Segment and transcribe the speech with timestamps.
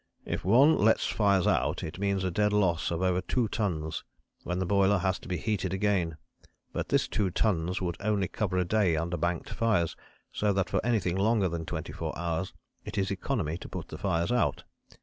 [0.25, 4.03] "If one lets fires out it means a dead loss of over two tons,
[4.41, 6.17] when the boiler has to be heated again.
[6.73, 9.95] But this two tons would only cover a day under banked fires,
[10.31, 12.51] so that for anything longer than twenty four hours
[12.83, 14.63] it is economy to put the fires out.